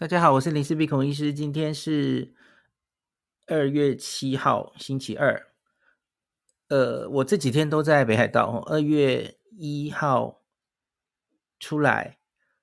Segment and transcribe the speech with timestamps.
[0.00, 1.30] 大家好，我是林氏璧孔医师。
[1.30, 2.32] 今天是
[3.46, 5.48] 二月七号，星期二。
[6.68, 8.64] 呃，我这几天都在北海道。
[8.64, 10.40] 二月一号
[11.58, 12.16] 出来，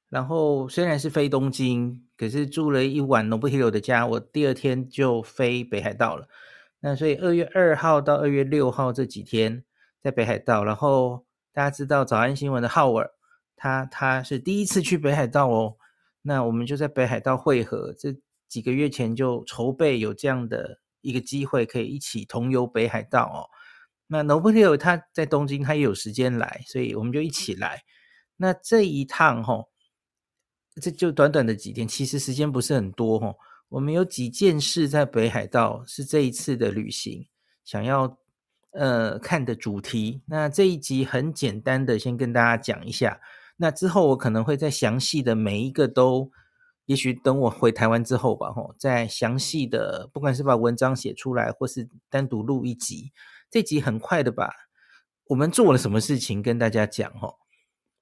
[0.09, 6.27] 然后虽然是飞东京，可是住了一晚 Nobuhiro 的家，我第二天就飞北海道了。
[6.79, 9.63] 那所以二月二号到二月六号这几天
[10.01, 10.63] 在北海道。
[10.63, 11.23] 然后
[11.53, 13.11] 大家知道早安新闻的浩尔，
[13.55, 15.77] 他他是第一次去北海道哦。
[16.27, 18.13] 那我们就在北海道会合，这
[18.49, 23.47] 几个月前就筹备有这样的一个机会，可以一起同游北海道哦。
[24.07, 27.83] 那 n o b l e 他在东京，他也有时间来，所以我们就一起来。
[28.35, 29.67] 那这一趟哈、哦，
[30.81, 33.35] 这就短短的几天，其实时间不是很多哈、哦。
[33.69, 37.25] 我们有几件事在北海道是这一次的旅行
[37.63, 38.17] 想要
[38.71, 40.21] 呃看的主题。
[40.25, 43.21] 那这一集很简单的先跟大家讲一下。
[43.57, 46.31] 那之后我可能会再详细的每一个都，
[46.85, 53.11] 也许等我回台湾之后吧，吼，再详细的，不管是把文章写出来，或是单独录一集，
[53.49, 54.53] 这集很快的吧。
[55.25, 57.39] 我们做了什么事情跟大家讲，吼。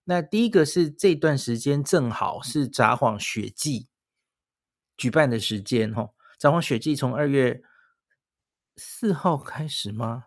[0.04, 3.88] 那第一个是这段时间正好是札幌雪季
[4.96, 7.64] 举办的时间，吼，札幌雪季从二月
[8.76, 10.26] 四号开始吗？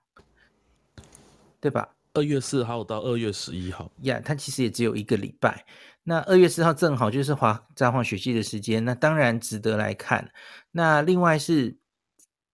[1.61, 1.98] 对吧？
[2.19, 5.65] 二月四号到二月十一号，呀它其实也只有一个礼拜。
[6.03, 10.29] 那二月四号正好就是滑札幌雪祭的时间，那当然值得来看。
[10.73, 11.79] 那另外是，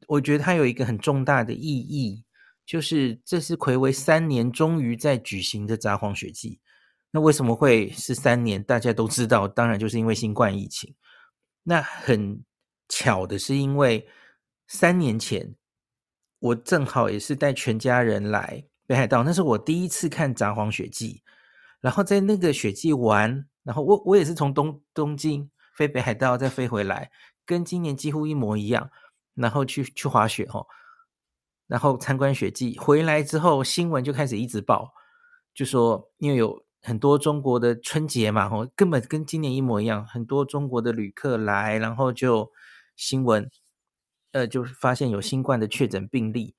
[0.07, 2.25] 我觉得它有一个很重大的意义，
[2.67, 6.61] 就是这是睽违三年终于在举行的札幌雪祭。
[7.11, 8.63] 那为什么会是三年？
[8.63, 10.95] 大家都知道，当然就是因为新冠疫情。
[11.63, 12.45] 那很
[12.91, 14.07] 巧的是，因为
[14.69, 15.55] 三年前
[16.39, 18.67] 我正好也是带全家人来。
[18.87, 21.23] 北海道，那是我第一次看札幌雪祭，
[21.81, 27.11] 然后在那个雪祭玩，然后我我也是从东东京飞北海道再飞回来，
[27.47, 28.91] 跟今年几乎一模一样，
[29.35, 30.67] 然后去去滑雪吼，
[31.67, 34.93] 然后参观雪祭，回来之后新闻就开始一直报，
[35.55, 42.53] 就说因为有很多中国的春节嘛吼，根本跟今年一模一样，很多中国的旅客来，然后就
[42.97, 43.51] 新闻，
[44.33, 46.55] 呃，就发现有新冠的确诊病例。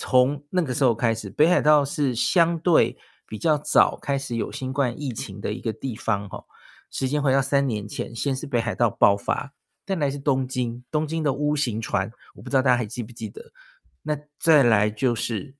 [0.00, 2.96] 从那个时候开始，北海道是相对
[3.26, 6.26] 比较早开始有新冠疫情的一个地方。
[6.26, 6.42] 哈，
[6.90, 9.52] 时间回到三年前，先是北海道爆发，
[9.84, 13.52] 再来是东京，东京的 U 型船，我不知道大家还记不记得。
[14.00, 15.54] 那再来就是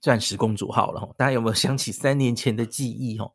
[0.00, 3.18] 钻石公主号了，大家有没有想起三年前的记忆？
[3.18, 3.34] 哦，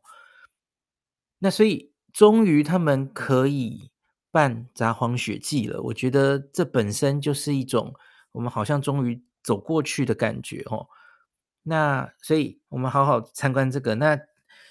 [1.38, 3.92] 那所以终于他们可以
[4.32, 5.80] 办札幌雪季了。
[5.82, 7.94] 我觉得这本身就是一种，
[8.32, 9.22] 我们好像终于。
[9.48, 10.86] 走过去的感觉哦，
[11.62, 13.94] 那所以我们好好参观这个。
[13.94, 14.20] 那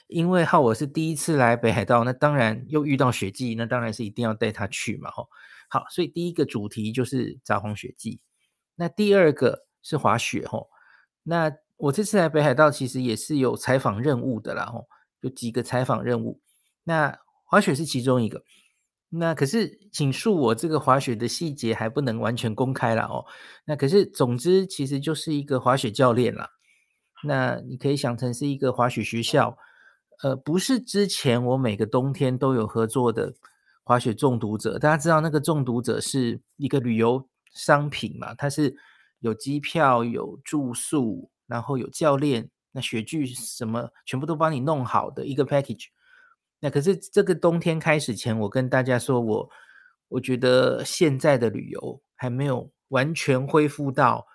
[0.06, 5.10] 因为浩我是第一次来北海道，那当然又遇到雪季，那当然是一定要带他去嘛。
[5.10, 5.30] 吼，
[5.68, 8.22] 好，所以第一个主题就是札幌雪季。
[8.76, 10.46] 那第二个是滑雪。
[10.48, 10.70] 吼，
[11.24, 14.68] 那我这次来北海道其实也是有采访任务的啦。
[14.68, 14.88] 吼，
[15.22, 16.40] 有几个采访任务。
[16.84, 18.44] 那滑雪是其中一个。
[19.10, 23.26] 那可是，请恕我这个滑雪的细节还不能完全公开了哦。
[23.66, 26.50] 那可是，总之其实就是一个滑雪教练啦。
[27.24, 29.58] 那你可以想成是一个滑雪学校，
[30.24, 33.34] 呃，不是之前我每个冬天都有合作的
[33.84, 34.78] 滑雪中毒者。
[34.78, 38.36] 大家知道那个中毒者是一个旅游商品嘛？
[38.36, 38.76] 它是
[39.20, 45.86] 有机票、有住宿，然后有教练，那雪具什么全部都帮你弄好的一个 package。
[46.60, 49.50] 那可是这个冬天开始前，我跟大家说我，
[50.08, 54.26] 我觉得现在的旅游还没有完全恢复到，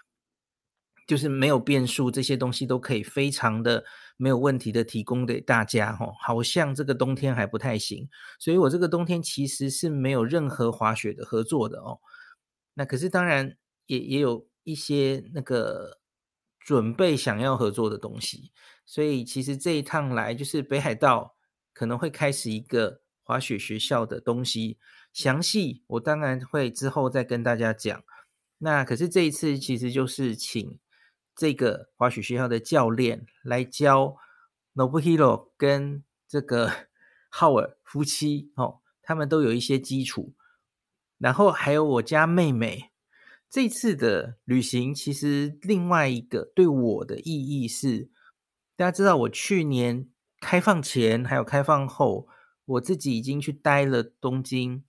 [1.05, 3.85] 就是没有变数，这些东西都可以非常的
[4.17, 8.09] 没有问题的提供给大家哈，好像这个冬天还不太行，
[8.39, 11.99] 所以我这个冬天其实是没有任何滑雪的合作的哦。
[12.75, 13.57] 那可是当然
[13.87, 15.99] 也也有一些那个
[16.61, 18.53] 准备想要合作的东西，
[18.87, 21.35] 所以其实这一趟来就是北海道。
[21.73, 24.79] 可能会开始一个滑雪学校的东西，
[25.13, 28.03] 详细我当然会之后再跟大家讲。
[28.59, 30.79] 那可是这一次其实就是请
[31.35, 34.17] 这个滑雪学校的教练来教
[34.75, 36.89] Nobuhiro 跟这个
[37.31, 40.35] 浩尔夫妻哦，他们都有一些基础。
[41.19, 42.91] 然后还有我家妹妹，
[43.49, 48.11] 这次的旅行其实另外一个对我的意义是，
[48.77, 50.09] 大家知道我去年。
[50.43, 52.27] 开放前还有开放后，
[52.65, 54.85] 我自己已经去待了东京、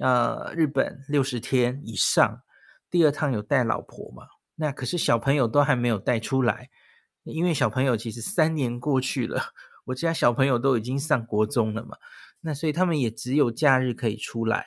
[0.00, 2.42] 呃日本六十天以上。
[2.90, 4.24] 第二趟有带老婆嘛？
[4.56, 6.70] 那可是小朋友都还没有带出来，
[7.22, 9.40] 因为小朋友其实三年过去了，
[9.86, 11.96] 我家小朋友都已经上国中了嘛。
[12.40, 14.66] 那所以他们也只有假日可以出来。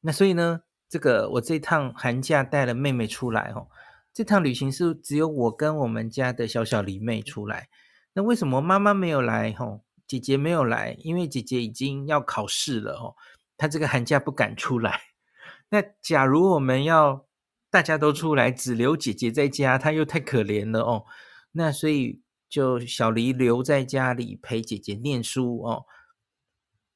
[0.00, 3.68] 那所以呢，这个我这趟寒假带了妹妹出来哦，
[4.14, 7.68] 这趟旅行是只有我跟我们家的小小李妹出来。
[8.14, 9.52] 那为什么妈妈没有来？
[9.52, 13.14] 吼，姐姐没有来，因为姐姐已经要考试了哦，
[13.56, 15.00] 她这个寒假不敢出来。
[15.70, 17.26] 那假如我们要
[17.70, 21.04] 大家都出来，只留姐姐在家，她又太可怜了哦。
[21.52, 25.84] 那所以就小黎留在家里陪姐姐念书哦。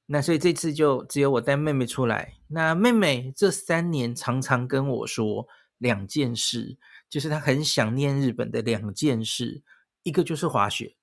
[0.06, 2.34] 那所以这次就只有我带妹妹出来。
[2.48, 5.46] 那妹妹这三年常常跟我说
[5.78, 6.76] 两件事，
[7.08, 9.62] 就是她很想念日本的两件事，
[10.02, 10.96] 一个就是滑雪，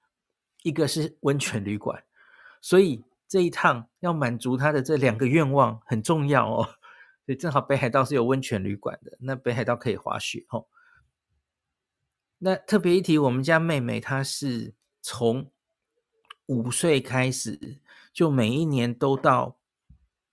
[0.63, 2.03] 一个是温泉旅馆。
[2.61, 6.63] 所以这一趟要满足他的这两个愿望很重要哦。
[7.25, 10.67] 所以正好北海道是有温泉旅馆的，那北海道可以滑雪哦。
[12.39, 15.51] 那特别一提，我们家妹妹她是从
[16.47, 17.81] 五岁开始。
[18.11, 19.59] 就每一年都到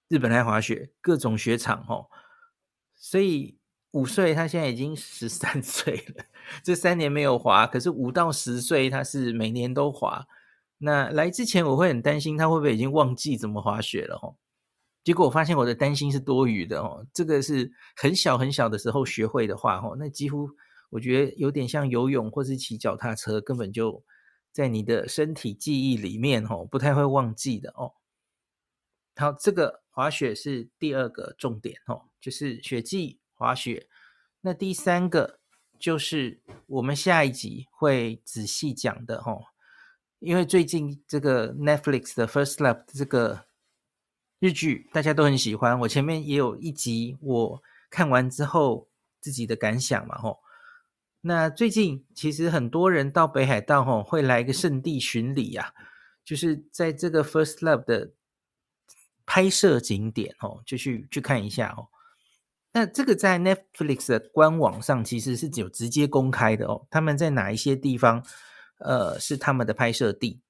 [0.09, 2.09] 日本来滑雪，各种雪场哦。
[2.95, 3.59] 所以
[3.91, 6.25] 五岁，她现在已经十三 岁了。
[6.63, 10.27] 这三年没有滑，可是五到十岁他是每年都滑。
[10.79, 14.37] 那来之前我会很担心他会不会已经忘记怎么滑雪了哦。
[15.05, 17.07] 结果我发现我的担心是多余的哦。
[17.13, 20.49] 这个是很小很小的时候学会的话哦，那几乎
[20.91, 24.03] 我觉得有点像游泳或是骑脚踏车，根本就。
[24.53, 27.93] 在你的身体记忆里面，哦，不太会忘记的哦。
[29.17, 33.87] 好，这个滑雪是第二个重点哦，就是雪季滑雪。
[34.41, 35.41] 那第三个
[35.79, 39.47] 就是我们下一集会仔细讲的哦，
[40.19, 43.47] 因为最近这个 Netflix 的 First Love 这个
[44.39, 48.89] 日剧大家都很喜欢，我前面也有一集我看完之后
[49.21, 50.41] 自己的感想嘛，吼。
[51.23, 55.75] 那最近其实很多人到北海道吼，会来一个圣地巡礼呀，
[56.25, 58.13] 就是在这个 First Love 的
[59.25, 61.89] 拍摄景点哦，就去去看一下哦。
[62.77, 68.23] 那这个在 Netflix 的官网上其实是有直接公开的哦，他们在哪一些地方
[68.81, 70.43] 呃是他们的拍摄地，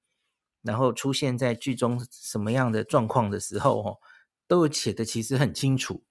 [0.61, 3.97] 然后出现在剧中什么样的状况的时候哦，
[4.45, 6.03] 都有写的其实很清楚，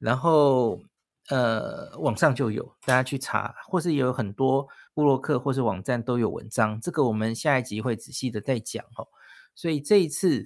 [0.00, 0.82] 然后。
[1.28, 6.80] 呃，网上就有，大家去查，或是有很多部落客或是网站都有文章。
[6.80, 9.06] 这个我们下一集会仔细的再讲哦。
[9.54, 10.44] 所以这一次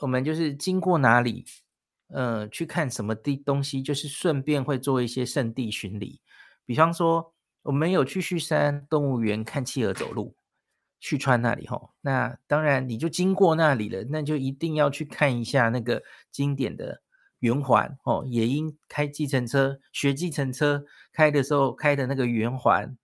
[0.00, 1.44] 我们就是经过哪里，
[2.08, 6.20] 呃，去看什么地东西，就是顺便会做一些圣地巡礼。
[6.64, 7.32] 比方说，
[7.62, 10.36] 我们有去旭山动物园看企鹅走路，
[11.00, 11.92] 旭川那里吼。
[12.00, 17.02] 那当然你就经过那里了，那就一定要去看一下那个经典的。
[17.40, 22.96] 圆环哦，也因开计程车学计程车开的时候开的那个圆环，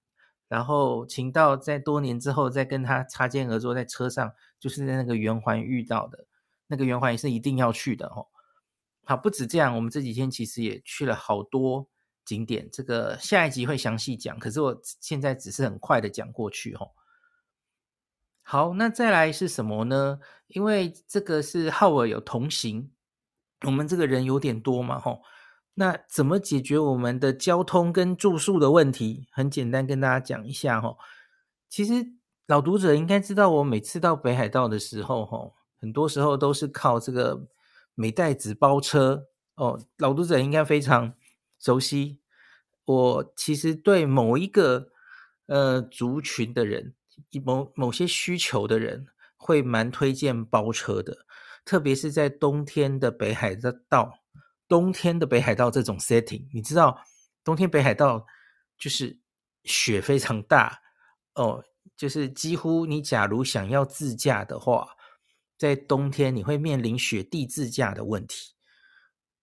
[0.49, 6.25] 然后晴道在多年之后再跟他擦肩而坐在车上，就是在那个圆环遇到的，
[6.67, 8.27] 那个圆环也是一定要去的哦。
[9.05, 11.89] 好，不止这样，我们这几天其实也去了好多
[12.25, 16.91] 景点，这个下一集会详细讲，可是我现在只是很快的讲过去哦。
[18.43, 20.19] 好，那再来是什么呢？
[20.49, 22.91] 因为这个是浩尔有同行。
[23.65, 25.23] 我们这个人有点多嘛，吼，
[25.75, 29.29] 那怎么解决我们的交通跟住宿的问题？
[29.31, 30.99] 很简单，跟大家讲一下，吼。
[31.69, 31.93] 其实
[32.47, 37.47] 老读者应该知道，我每次到北海道的时候，吼，很多时候都是靠这个
[37.95, 39.81] 美代子包车哦。
[39.99, 41.15] 老读者应该非常
[41.59, 42.21] 熟悉。
[42.85, 44.89] 我其实对某一个
[45.47, 46.95] 呃族群的人，
[47.45, 49.07] 某某些需求的人，
[49.37, 51.27] 会蛮推荐包车的。
[51.65, 53.55] 特别是在冬天的北海
[53.89, 54.19] 道，
[54.67, 56.99] 冬天的北海道这种 setting，你知道，
[57.45, 58.27] 冬天北海道
[58.77, 59.21] 就是
[59.63, 60.81] 雪非常大
[61.35, 61.63] 哦，
[61.97, 64.89] 就是几乎你假如想要自驾的话，
[65.63, 68.53] 在冬天你会面临雪地自驾的问题。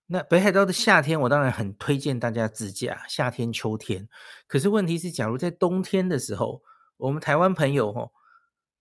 [0.06, 4.06] 那北海道的夏天，我当然很推荐大家自驾，夏天、秋天。
[4.46, 6.62] 可是问题是，假如在冬天的时候，
[6.98, 8.12] 我们台湾朋友哦。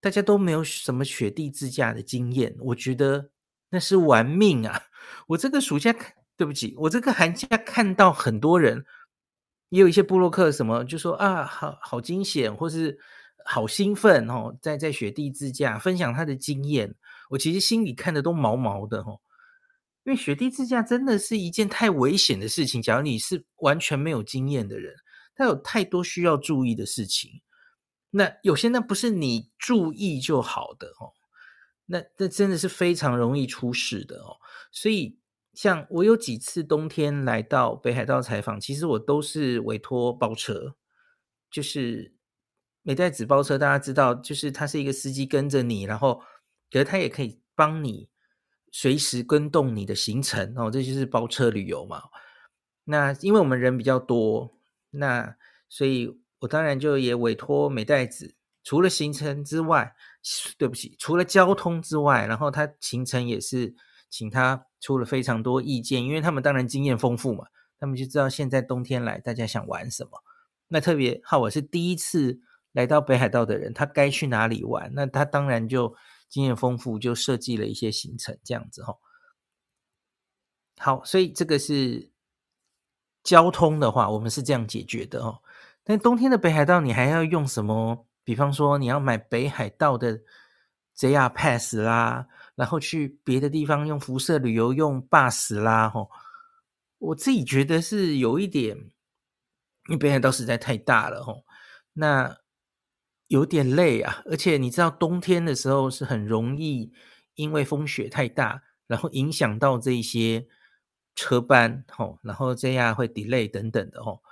[0.00, 3.30] 大家都没有什么雪地自驾的经验，我觉得
[3.70, 4.80] 那是玩命啊！
[5.26, 5.92] 我这个暑假，
[6.36, 8.84] 对不起，我这个寒假看到很多人，
[9.70, 12.96] 也有一些部落客什么就说啊，好好惊险，或是
[13.44, 16.94] 好兴奋哦，在在雪地自驾分享他的经验，
[17.30, 19.20] 我其实心里看的都毛毛的哦，
[20.04, 22.80] 因为雪地自驾真的是一件太危险的事情。
[22.80, 24.94] 假如你是完全没有经验的人，
[25.34, 27.42] 他有太多需要注意的事情。
[28.10, 31.12] 那有些那不是你注意就好的哦，
[31.84, 34.36] 那那真的是非常容易出事的哦。
[34.72, 35.18] 所以
[35.52, 40.76] 像我有几次冬天来到北海道采访，其实我都是委托包车，
[41.50, 42.14] 就是
[42.80, 46.22] 美代子包车，大家知道，就是他是一个司机跟着你，然后
[46.70, 48.08] 可是他也可以帮你
[48.70, 52.02] 随时跟动你的行程哦，这就是包车旅游嘛。
[52.84, 54.50] 那因为我们人比较多，
[54.90, 55.36] 那
[55.68, 58.34] 所以我当然就也委托美袋子，
[58.64, 59.94] 除了行程之外，
[60.56, 63.74] 对不起，除了交通之外，然后他行程也是
[64.08, 67.46] 请他出了非常多意见，因为他们当然经验丰富嘛，
[67.78, 70.10] 他们就知道现在冬天来大家想玩什么。
[70.68, 72.40] 那特别好，我是第一次
[72.72, 74.90] 来到北海道的人，他该去哪里玩？
[74.94, 75.94] 那他当然就
[76.28, 78.96] 经验丰富，就设计了一些行程这样子哈。
[80.78, 82.10] 好，所以这个是。
[83.24, 85.42] 交通的话，我们是这样解决的哦。
[85.84, 88.06] 但冬天的北海道，你还要用什么？
[88.24, 90.22] 比方说，你要买北海道的
[90.96, 95.90] JR Pass 啦，然后去别的地方用辐射旅游用 bus 啦。
[95.90, 96.10] 吼，
[96.98, 101.44] 我自己觉得是有一点，因为北海道实在太大了，吼，
[101.92, 102.34] 那
[103.28, 104.22] 有点累啊。
[104.26, 106.92] 而且你知道，冬天的时候是很容易
[107.36, 110.48] 因为风雪太大，然后影响到这些。
[111.20, 114.22] 车班吼，然后这样会 delay 等等的吼，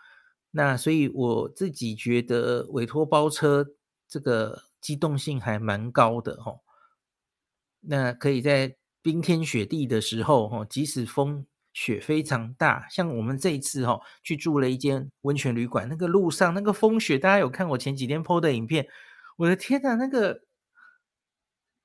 [0.53, 3.67] 那所以我自己觉得委托包车
[4.07, 6.61] 这个机动性还蛮高的吼，
[7.81, 11.45] 那可以在冰天雪地的时候吼，即使风
[11.77, 18.87] 雪非常大，像我们这一次哦去住了一间温泉旅馆，那个路上那个风雪，大家有看我前几天 PO 的影片，
[19.37, 20.47] 我的天呐，那个。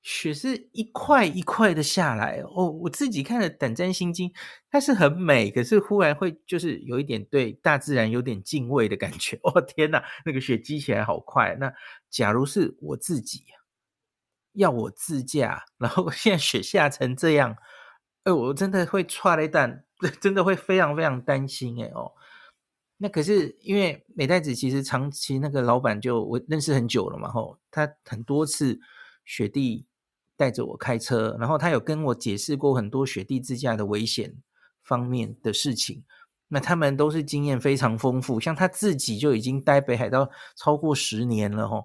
[0.04, 4.32] 雪是一块一块的下来哦，我自己看了胆战心惊。
[4.68, 9.38] 它是很美，可是忽然会就是有一点对大自然有点敬畏的感觉。
[9.44, 11.56] 哦天哪，那个雪积起来好快。
[11.60, 11.72] 那
[12.10, 13.44] 假如是我自己
[14.54, 17.56] 要我自驾，然后现在雪下成这样，
[18.24, 19.82] 哎，我真的会剉咧等，
[20.20, 22.12] 真的会非常非常担心哎哦。
[22.98, 28.78] 那可是因为美代子其实长期那个老板就我认识很久了嘛，吼，他很多次
[29.24, 29.86] 雪地。
[30.34, 34.42] 带着我开车，然后他有跟我解释过很多雪地自驾的危险
[34.82, 36.02] 方面的事情。
[36.48, 41.84] 那他们都是经验非常丰富，像他自己就已经待北海道超过十年了吼。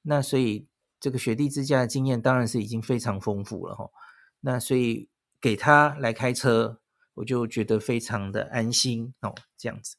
[0.00, 0.66] 那所以
[0.98, 3.92] 这个雪地自驾的经验当然是已经非常丰富了吼。
[4.40, 6.80] 那所以给他来开车，
[7.14, 9.34] 我就觉得非常的安心哦。
[9.56, 9.96] 这样子，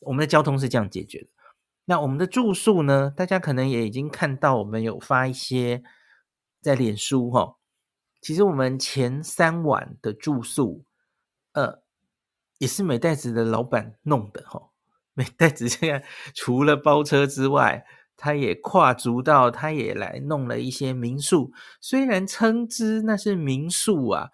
[0.00, 1.28] 我们的交通是这样解决的。
[1.86, 3.12] 那我们的住宿呢？
[3.14, 5.82] 大家可能也已经看到，我们有发一些。
[6.62, 7.58] 在脸书哈，
[8.22, 10.86] 其实我们前三晚的住宿，
[11.52, 11.82] 呃，
[12.56, 14.70] 也是美代子的老板弄的哈。
[15.12, 16.02] 美代子现在
[16.34, 17.84] 除了包车之外，
[18.16, 21.52] 他也跨足到，他也来弄了一些民宿。
[21.82, 24.30] 虽然称之那是民宿啊，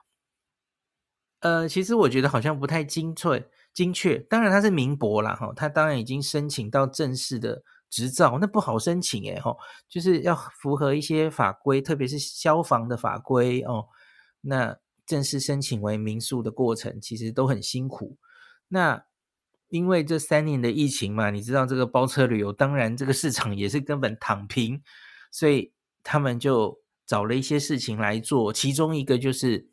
[1.41, 4.19] 呃，其实我觉得好像不太精确，精确。
[4.19, 7.63] 当然他是民博啦哈，他当然已经申请到正式的。
[7.93, 13.89] 执照那不好申请诶吼，就是要符合一些法规，特别是消防的法规哦。
[14.43, 18.17] 那正式申请为民宿的过程，其实都很辛苦。
[18.69, 19.03] 那
[19.71, 24.81] 因为这三年的疫情嘛，你知道这个包车旅游，当然这个市场也是根本躺平，
[25.33, 25.73] 所以
[26.05, 29.69] 他们就找了一些事情来做，其中一个就是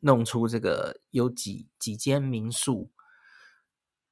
[0.00, 2.90] 弄出这个有几几间民宿。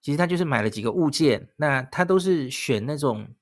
[0.00, 3.35] 其实他就是买了几个物件，那他都是选那种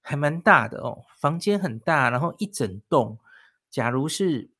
[0.00, 3.18] 还蛮大的哦，房间很大，然后一整栋。
[3.70, 4.50] 假如是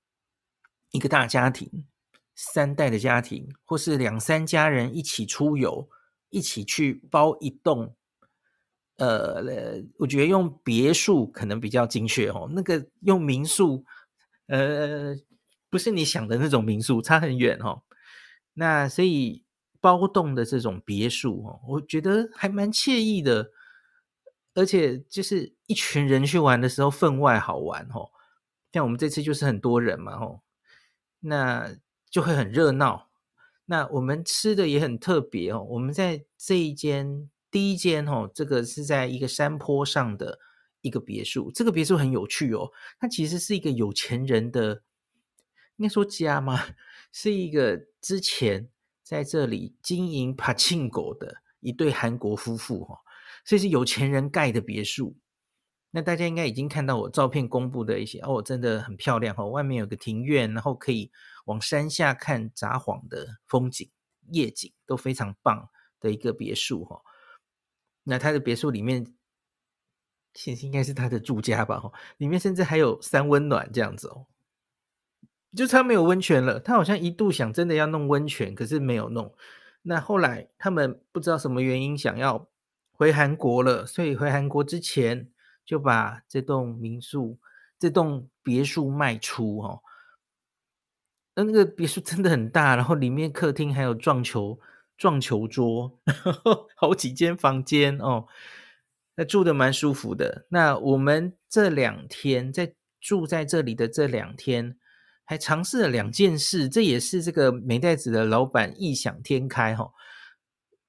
[0.92, 1.86] 一个大家庭，
[2.34, 5.90] 三代的家庭，或是两三家人一起出游，
[6.30, 7.94] 一起去包一栋。
[8.96, 12.48] 呃，我觉得用别墅可能比较精确哦。
[12.52, 13.84] 那个用民宿，
[14.46, 15.14] 呃，
[15.72, 17.82] 不是你想的那种民宿，差很远哦。
[18.52, 19.42] 那所以。
[19.82, 23.50] 包栋的这种别墅哦，我觉得还蛮惬意的，
[24.54, 28.08] 而且就是一群人去玩的时候分外好玩哦。
[28.72, 30.40] 像我们这次就是很多人嘛吼，
[31.18, 31.74] 那
[32.08, 33.10] 就会很热闹。
[33.64, 40.38] 那我们吃的也很特别哦，我们在这一间第一间哦，这个是在一个山坡上的
[40.82, 44.80] 一个别墅，这个别墅很有趣哦，它其实是一个有钱人的，
[45.76, 46.62] 应该说家吗？
[47.12, 48.68] 是一个之前。
[49.04, 52.98] 在这里经营柏青哥的一对韩国夫妇哈，
[53.44, 55.18] 所以是有钱人盖的别墅。
[55.90, 59.44] 那大家应该已经看到我照片公布的一些哦，真的很漂亮哈。
[59.44, 61.10] 外面有个庭院，然后可以
[61.44, 63.90] 往山下看札幌的风景，
[64.30, 65.68] 夜景都非常棒
[66.00, 67.02] 的一个别墅哈。
[68.04, 69.14] 那他的别墅里面，
[70.32, 74.26] 其实应该是他的住家吧哈，里面甚至还有三温暖这样子哦。
[75.56, 76.58] 就差没有温泉了。
[76.58, 79.34] 他好像一度想真的要弄温泉，可是没有弄。
[79.82, 82.48] 那后来他们不知道什么原因想要
[82.92, 85.28] 回韩国了，所以回韩国之前
[85.64, 87.38] 就把这栋民宿、
[87.78, 89.82] 这栋别墅卖出哦。
[91.34, 94.60] 那那个别墅真的很大，然后里面客厅还有撞球
[94.96, 98.26] 撞球桌，然后好几间房间哦，
[99.16, 100.46] 那住的蛮舒服的。
[100.50, 104.76] 那我们这两天在住在这里的这两天，
[105.24, 109.90] 还尝试了两件事，这也是这个美代子的老板异想天开哈、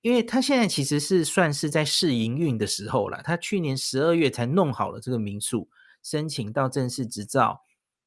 [0.01, 5.69] 因为他现在其实是算是在试营运的时候了，他去年十二月才弄好了这个民宿，
[6.01, 7.61] 申请到正式执照，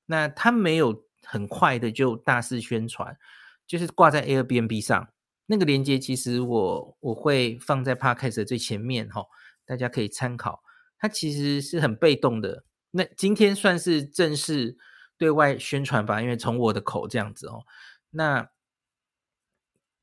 [0.07, 1.05] 那他没有。
[1.29, 3.19] 很快的就大肆宣传，
[3.67, 5.09] 就是挂在 Airbnb 上
[5.47, 9.25] 那个链接，其实我我会放在 Podcast 的最前面哈，
[9.65, 10.63] 大家可以参考。
[11.01, 14.77] 它其实是很被动的，那今天算是正式
[15.19, 17.65] 对外宣传吧，因为从我的口这样子哦。
[18.11, 18.51] 那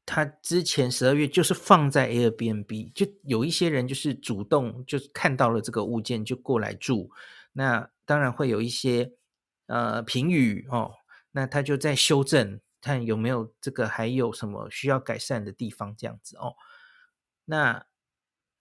[0.05, 7.09] 他之前十二月就是放在 Airbnb，就有一些人就是主动就是看到了这个物件就过来住，
[7.53, 9.13] 那当然会有一些
[9.67, 10.91] 呃评语哦。
[11.31, 16.55] 那他就在修正，看有没有这个还有什么需要改善的地方，这样子哦。
[17.45, 17.85] 那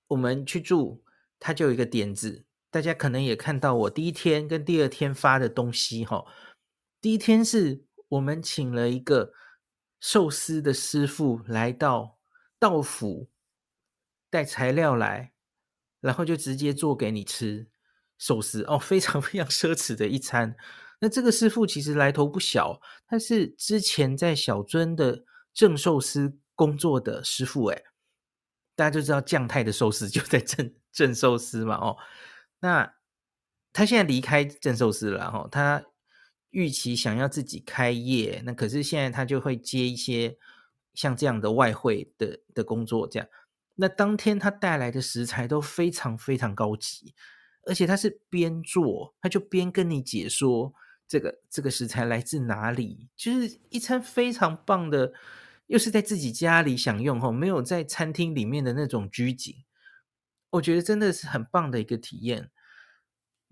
[0.07, 1.03] 我们去住，
[1.39, 6.25] 他就有一个点子，大家可能也看到我第一天跟第二天发的东西哈、
[7.03, 9.35] 第一天是我们请了一个
[10.01, 12.19] 寿司的师傅来到
[12.59, 13.29] 到府，
[14.31, 15.35] 带材料来，
[16.01, 17.69] 然后就直接做给你吃
[18.17, 20.57] 寿司哦，非常非常奢侈的一餐。
[20.99, 27.85] 那这个师傅其实来头不小，他是之前在小樽的正寿司工作的师傅，诶，
[28.75, 31.97] 大家就知道将太的寿司就在正正寿司嘛，哦，
[32.63, 32.95] 那
[33.75, 35.85] 他现在离开正寿司了，哦，他
[36.49, 40.39] 预期想要自己开业，那可是现在他就会接一些
[40.95, 43.29] 像这样的外汇的的工作，这样，
[43.75, 47.15] 那当天他带来的食材都非常非常高级，
[47.67, 50.73] 而且他是边做他就边跟你解说。
[51.09, 53.11] 这个这个食材来自哪里？
[53.15, 55.13] 就是一餐非常棒的，
[55.67, 59.57] 又是在自己家里享用，吼，没有在餐厅里面的那种拘谨，
[60.49, 62.51] 我觉得真的是很棒的一个体验。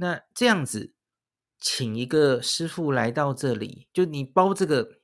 [0.00, 0.94] 那这样子，
[1.58, 5.00] 请一个师傅来到这里，就你包这个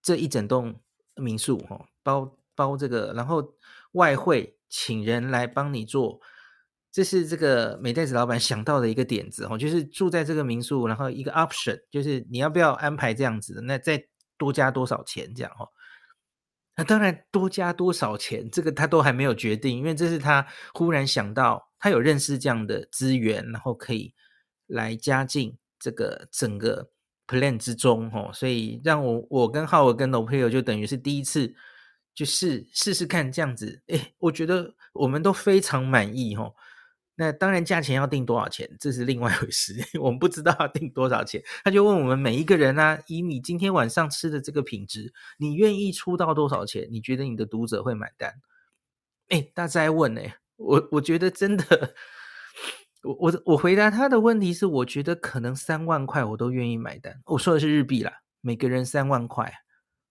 [0.00, 0.80] 这一整栋
[1.16, 3.56] 民宿，吼，包包这个，然后
[3.92, 6.20] 外汇请人来帮你做。
[6.92, 14.06] 这是这个美代子老板想到的一个点子哦，就是住在这个民宿，然后一个 option 就是你要不要安排这样子的，那再
[14.38, 15.68] 多加多少钱这样哦。
[16.76, 24.14] 那当然多加多少钱，这个他都还没有决定，因为这是他忽然想到，他有认识这样的资源，然后可以
[24.68, 26.88] 来加进这个整个
[27.26, 31.54] plan 之中哦，所以让我我跟浩尔跟罗佩友就等于是第一次
[32.14, 36.54] 就是试试看这样子，诶，我觉得我们都非常满意哦。
[37.16, 39.74] 那当然，价钱要定多少钱，这是另外一回事。
[40.00, 46.88] 我们不知道要定多少钱，他就问我们每一个人啊，以你今天晚上吃的这个品质，你愿意出到多少钱？
[46.90, 48.32] 你觉得你的读者会买单？
[49.28, 50.22] 哎，大家在问呢，
[50.56, 51.94] 我我觉得真的，
[53.02, 57.20] 我我我回答他的问题是，我觉得可能三万块我都愿意买单。
[57.26, 59.52] 我说的是日币啦，每个人三万块，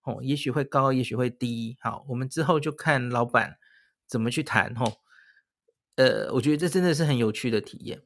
[0.03, 1.77] 哦，也许会高，也许会低。
[1.81, 3.55] 好，我们之后就看老板
[4.07, 5.01] 怎么去谈，吼。
[5.95, 8.01] 呃，我觉得这真的是很有趣的体验。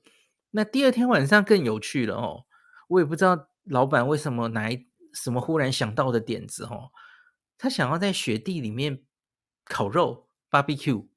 [0.52, 2.46] 那第二天晚上更有趣了哦，
[2.90, 6.92] 我也不知道老板为什么哪一什么忽然想到的点子哦，
[7.58, 9.04] 他想要在雪地里面
[9.66, 11.08] 烤肉 barbecue。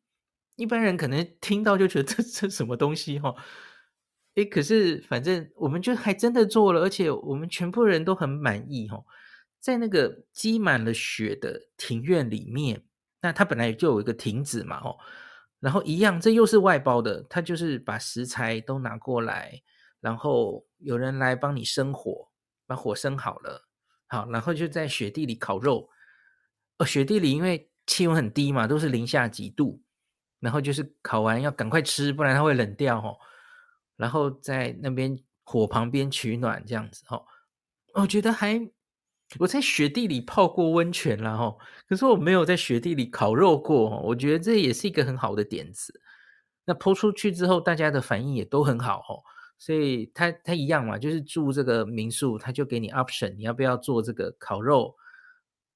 [0.60, 3.34] 一般人可能听到就觉得 这这什么东西哈，
[4.34, 9.02] 诶，可是反正我们就还真的做了，而且我们全部人都很满意哈。
[9.58, 12.82] 在那个积满了雪的庭院里面，
[13.22, 14.96] 那它本来就有一个亭子嘛，哦。
[15.60, 19.62] 然后一样，这又是外包的，他就是把食材都拿过来，
[20.00, 22.28] 然后有人来帮你生火，
[22.66, 23.68] 把火生好了，
[24.08, 25.88] 好，然后就在雪地里烤肉。
[26.78, 29.82] 哦，雪地里因为气温很低嘛，都是零下几度，
[30.40, 33.16] 然后就是烤完要赶快吃，不然它会冷掉哦。
[33.96, 37.24] 然后在那边火旁边取暖这样子哦，
[37.94, 38.70] 我觉得还。
[39.38, 46.00] 我在雪地里泡过温泉了哈，可是我没有在雪地里烤肉过，我觉得这也是一个很好的点子。
[46.64, 49.14] 那泼出去之后，大家的反应也都很好哈，
[49.56, 54.96] 所以他他一样嘛，就是住这个民宿，他就给你 option，你要不要做这个烤肉，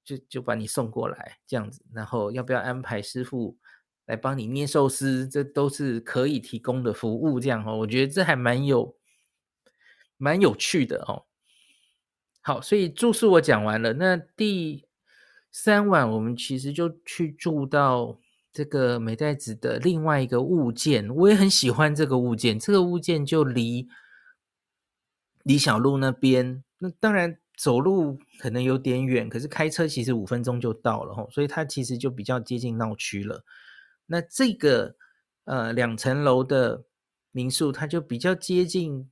[0.03, 3.57] 就就把你送过来这样子，然后要不要安排师傅
[4.05, 8.95] 来帮你捏寿司，这都是可以提供的服务，这样哦，我觉得这还蛮有
[10.17, 11.25] 蛮有趣的哦。
[12.41, 13.93] 好，所以住宿我讲完了。
[13.93, 14.85] 那第
[15.51, 18.19] 三晚，我们其实就去住到
[18.53, 21.09] 这个美代子的另外一个物件。
[21.09, 23.87] 我也很喜欢这个物件，这个物件就离
[25.41, 26.63] 李小璐那边。
[26.77, 33.43] 那当然，走路可能有点远，可是开车其实五分钟就到了吼，所以它其实就比较接近闹区了。
[34.05, 34.95] 那这个
[35.45, 36.85] 呃两层楼的
[37.31, 39.09] 民宿，它就比较接近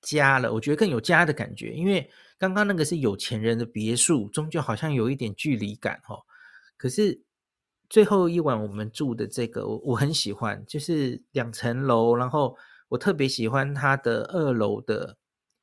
[0.00, 1.72] 家了，我觉得更有家的感觉。
[1.72, 6.22] 因为刚刚那个是有钱人的别墅，终究好像有一点距离感哦。
[6.76, 7.22] 可是
[7.88, 12.56] 最后一晚我们住的这个，我我很喜欢，就是两层楼，然后
[12.88, 15.16] 我特别喜欢它的二楼的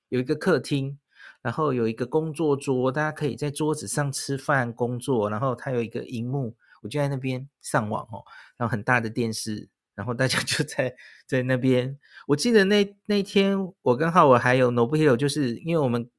[0.10, 0.97] 有一个客厅。
[1.43, 5.28] 然后有一个工作桌，大家可以在桌子上吃饭工作。
[5.28, 8.24] 然后它有一个荧幕，我就在那边上网哦。
[8.58, 12.00] 然后很大的电视，然后大家 就在在那边。
[12.28, 16.10] 我记得那那天我刚好我还有 Nobu Hiro，就是因为我们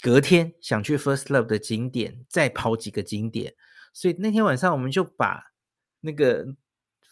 [0.00, 3.54] 隔天想去 First Love 的景点，再跑几个景点，
[3.92, 5.52] 所以那天晚上我们就把
[6.00, 6.46] 那个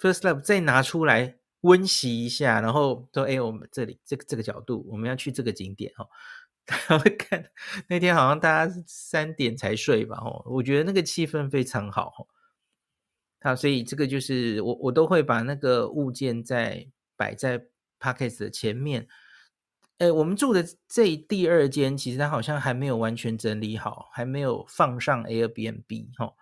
[0.01, 6.09] First Love 再拿出来温习一下，然后说：“哎，我们这里这个这个角度，我们要去这个景点哦。
[6.65, 7.45] ”他会看
[7.89, 10.19] 那天好像大家三点才睡吧？
[10.19, 12.29] 哦，我觉得那个气氛非常好。
[13.41, 17.67] 好，所以这个就是我我都会把那个物件在摆在
[18.01, 19.07] Podcast 的前面。
[19.99, 26.35] 诶，我们住的这第二间其实它好像还没有完全整理好，还没有放上 Airbnb 哈。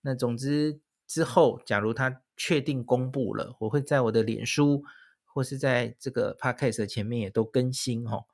[0.00, 4.82] 那总之之后，假如它确定公布了，我会在我的脸书
[5.24, 8.24] 或是在这个 Podcast 的前面也都更新哈。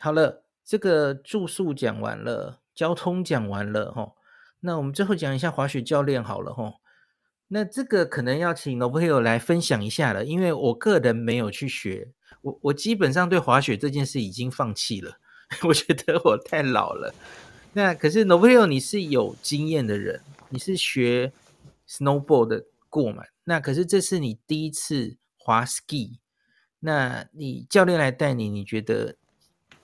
[0.00, 4.14] 好了，这个住宿讲完了，交通讲完了哈，
[4.60, 6.74] 那我们最后讲一下滑雪教练好了哈。
[7.48, 15.18] 那这个可能要请 Nobu Hiro 来分享一下了，因为我个人没有去学，我我基本上对滑雪这件事已经放弃了，
[15.68, 17.14] 我觉得我太老了。
[17.72, 21.32] 那可是 Nobu Hiro 你是有经验的人，你是学
[21.88, 23.24] snowboard 的过嘛？
[23.44, 26.18] 那可是这是你第一次滑 ski，
[26.80, 29.16] 那你教练来带你，你觉得？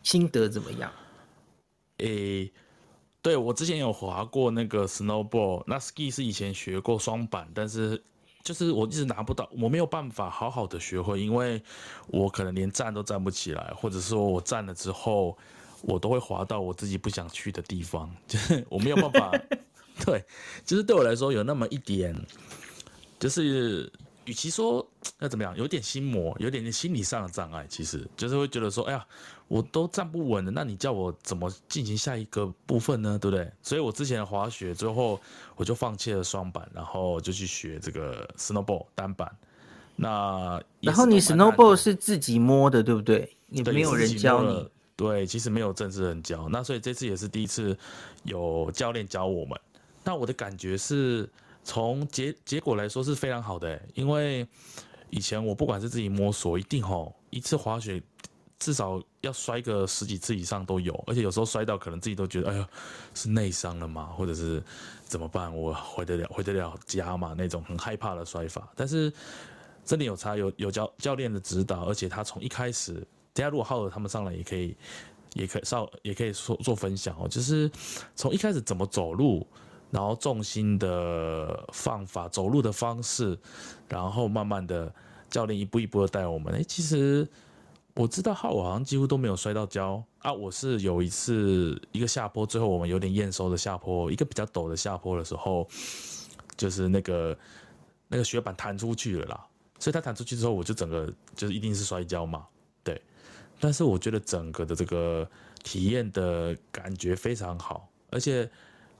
[0.02, 0.92] 心得怎么样？
[1.96, 2.52] 诶、
[3.24, 8.04] 对，我之前有滑过那个 snowboard，那 ski 是以前学过双板，但是
[8.42, 11.62] 就是我一直拿不到，我没有办法好好的学会，因为
[12.08, 15.34] 我可能连站都站不起来，或者说我站了之后，
[15.80, 19.32] 我都会滑到我自己不想去的地方，就是 我没有办法。
[20.04, 20.22] 对，
[20.66, 22.14] 就是对我来说有那么一点，
[23.18, 23.90] 就是。
[24.24, 24.86] 与其说
[25.20, 29.06] 要怎么样，有点心魔，有点点心理上的障碍，其实就是会觉得说，哎呀，
[29.48, 33.18] 我都站不稳了，那你叫我怎么进行下一个部分呢？
[33.18, 33.50] 对不对？
[33.62, 35.20] 所以我之前的滑雪之后，
[35.56, 39.30] 我就放弃了双板，然后就去学这个 snowboard 单板。
[39.96, 43.36] 那然后你 snowboard 是自己摸的，对不对？
[43.48, 44.68] 你没有人教你。
[44.96, 46.48] 对，其实没有正式人教。
[46.48, 47.76] 那所以这次也是第一次
[48.22, 49.60] 有教练教我们。
[50.02, 51.28] 那我的感觉是。
[51.64, 54.46] 从结结果来说是非常好的，因为
[55.08, 58.00] 以前我不管是自己摸索，一定吼一次滑雪
[58.58, 62.66] 至少要摔个十几次以上都有，而且有时候摔到可能自己都觉得，哎呦，
[63.14, 64.06] 是内伤了吗？
[64.16, 64.62] 或者是
[65.04, 65.54] 怎么办？
[65.56, 67.34] 我回得了回得了家嘛？
[67.36, 68.70] 那种很害怕的摔法。
[68.76, 69.12] 但是
[69.84, 72.94] 这里有差，有有教教练的指导，而且他从一开始，
[73.32, 74.76] 等下如果浩尔他们上来也可以，
[75.32, 77.70] 也可以上也可以说做分享哦，就是
[78.14, 79.46] 从一开始怎么走路。
[79.94, 83.38] 然后重心的方法，走路的方式，
[83.88, 84.92] 然后慢慢的
[85.30, 86.52] 教练一步一步的带我们。
[86.52, 87.24] 哎，其实
[87.94, 90.32] 我知道，哈我好像几乎都没有摔到跤啊。
[90.32, 95.64] 我是有一次一个下坡，最后我们有点验收的下坡，一个比较陡的下坡的时候，
[96.56, 97.38] 就是那个
[98.08, 99.46] 那个雪板弹出去了啦。
[99.78, 102.44] 所以它弹出去之后，我就整个就是一定是摔跤嘛，
[102.82, 103.00] 对。
[103.60, 105.24] 但是我觉得整个的这个
[105.62, 108.50] 体验的感觉非常好，而且。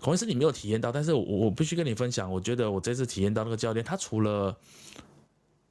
[0.04, 4.54] 可能是你没有体验到，但是我我必须跟你分享，我觉得我这次体验到那个教练，他除了，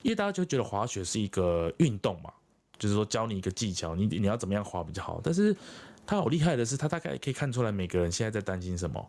[0.01, 2.33] 因为大家就觉得滑雪是一个运动嘛，
[2.79, 5.21] 就是说教你一个技巧，你你要怎么样滑比较好。
[5.23, 5.55] 但是
[6.03, 9.07] 他好厉害的是，他大概可以看出来每个人现在在担心什么。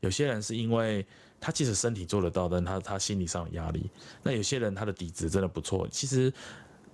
[0.00, 1.06] 有些人是因为
[1.40, 3.88] 他其实身体做得到，但他他心理上有压力。
[4.24, 5.86] 那有些人他的底子真的不错。
[5.92, 6.32] 其实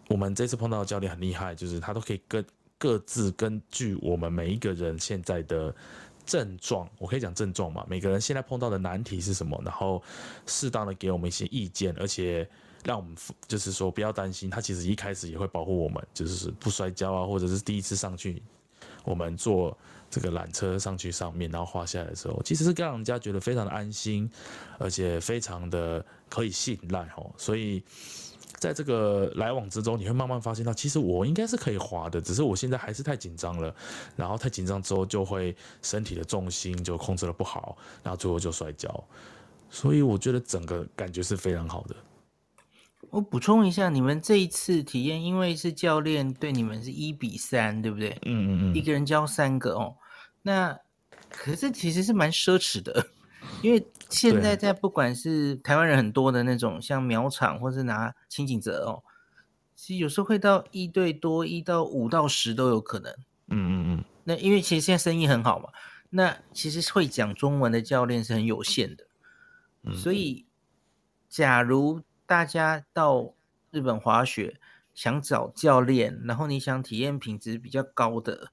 [0.09, 2.45] 我们这次碰到的教练很厉害，就是他都可以跟
[2.77, 5.75] 各自根据我们每一个人现在的。
[6.33, 7.85] 症状，我可以讲症状嘛？
[7.87, 9.61] 每个人现在碰到的难题是什么？
[9.63, 10.03] 然后
[10.47, 12.49] 适当的给我们一些意见，而且
[12.85, 13.15] 让我们
[13.47, 14.49] 就是说不要担心。
[14.49, 18.43] 他其实一开始也会保护我们，就是不摔跤啊，或者是第一次上去，
[19.05, 19.77] 我们坐
[20.09, 24.31] 这个缆车上去上面，然后滑下来的时候，其实是让人家觉得非常的安心，
[24.79, 27.31] 而且非常的可以信赖哦。
[27.37, 27.85] 所以。
[28.63, 33.75] 在这个来往之中，你会慢慢发现到，其实我应该是可以滑的，只是我现在还是太紧张了。
[34.15, 38.89] 然后太紧张之后，就会身体的重心就控制的不好，然后最后就摔跤。
[39.69, 41.97] 所以我觉得整个感觉是非常好的。
[43.11, 48.17] 我补充一下，你们这一次体验，因为是教练对你们是一比三，对不对？
[48.27, 49.97] 嗯嗯嗯，一个人教三个哦。
[50.41, 50.79] 那
[51.29, 53.05] 可是其实是蛮奢侈的，
[53.63, 59.03] 因为现在在不管是台湾人很多的那种，像苗场或是拿清景泽哦，
[59.77, 63.13] 其实有时候会到一对多，一到五到十都有可能。
[63.49, 64.05] 嗯嗯嗯。
[64.25, 65.69] 那因为其实现在生意很好嘛，
[66.11, 69.07] 那其实会讲中文的教练是很有限的，
[69.85, 70.47] 嗯、所以
[71.29, 73.35] 假如大家到
[73.71, 74.61] 日本滑雪
[74.95, 78.53] 想找教练，然后你想体验品质比较高的。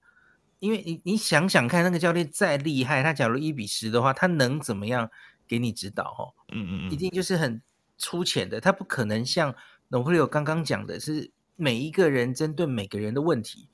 [0.59, 5.09] 因为你你想想看，那个教练再厉害，他假如一比十的话，他能怎么样
[5.47, 6.13] 给你指导？
[6.13, 7.61] 哈，嗯嗯嗯，一定就是很
[7.97, 9.55] 粗浅的，他不可能像
[9.89, 13.69] Nofrio 刚刚讲的，是每一个人针对每个人的问题，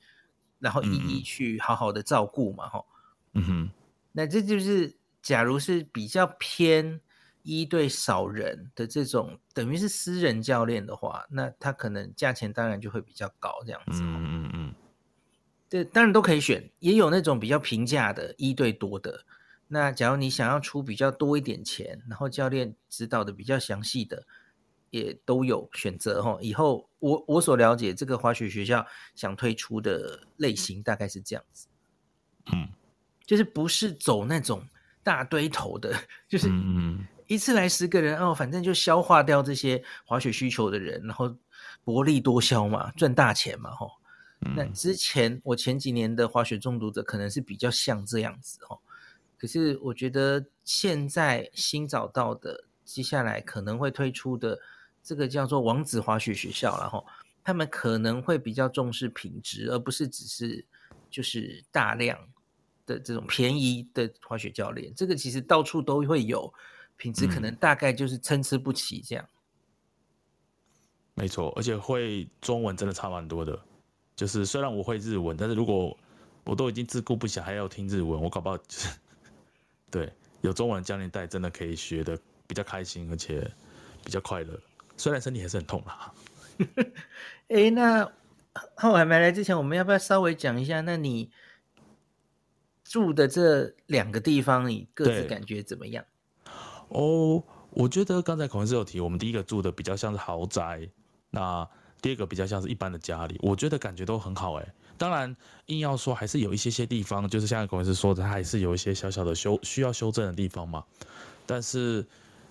[0.58, 2.84] 然后一一去好好的照顾嘛，哈，
[3.34, 3.70] 嗯哼，
[4.12, 7.00] 那这就是假如是比较偏
[7.42, 14.65] 一对少人的这种，等于是私人教练的话，那他可能价钱当然就会比较高，这样子，嗯嗯嗯。
[15.68, 19.24] 这当然都可以选，也有那种比较平价的一对多的。
[19.68, 24.24] 那假如你想要出比较多一点钱，然后教练指导的比较详细的，
[24.90, 26.38] 也都有选择哈。
[26.40, 31.66] 以后我我所了解这个滑雪学校想推出的类型大概是这样子，
[32.52, 32.68] 嗯，
[33.24, 34.64] 就是不是走那种
[35.02, 35.92] 大堆头的，
[36.28, 36.48] 就是
[37.26, 41.34] 一次来十个人哦，反正就消化掉这些滑雪需求的人，然后
[41.82, 43.90] 薄利多销嘛，赚大钱嘛，吼。
[44.38, 48.78] 那之前我前几年的滑雪中毒者可能是比较像这样子哦，
[49.38, 54.60] 可是我觉得现在新找到的，接下来可能会推出的
[55.02, 57.04] 这个叫做王子滑雪学校，然后
[57.42, 60.64] 他们可能会比较重视品质，而不是只是
[61.10, 62.18] 就是大量
[62.84, 64.92] 的这种便宜的滑雪教练。
[64.94, 66.52] 这个其实到处都会有，
[66.96, 69.26] 品质可能大概就是参差不齐这样。
[71.14, 73.64] 没错，而且会中文真的差蛮多的。
[74.16, 75.94] 就是虽然我会日文，但是如果
[76.42, 78.88] 我都已经自顾不暇，还要听日文，我搞不好就是
[79.90, 83.46] 对有中文教练带，真的可以学的比较开心，而且
[84.02, 84.58] 比较快乐。
[84.96, 86.14] 虽然身体还是很痛啦。
[87.48, 88.10] 哎、欸，那
[88.74, 90.80] 浩还没来之前，我们要不要稍微讲一下？
[90.80, 91.30] 那你
[92.84, 96.02] 住的这两个地方，你各自感觉怎么样？
[96.88, 100.88] 哦，我觉得刚才孔文是有提，我们第一个住的比较像是豪宅，
[101.28, 101.68] 那。
[102.06, 104.74] 第二个比较像是一般的家里，我觉得感觉都很好哎。
[104.96, 110.84] 当然，硬要说还是有一些些地方，就是像孔老师说的，它还是有一些小小的修需要修正的地方嘛。
[111.46, 112.06] 但是